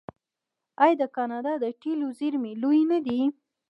آیا 0.83 0.95
د 1.01 1.03
کاناډا 1.15 1.53
د 1.63 1.65
تیلو 1.81 2.07
زیرمې 2.19 2.51
لویې 2.61 2.83
نه 2.91 2.99
دي؟ 3.05 3.19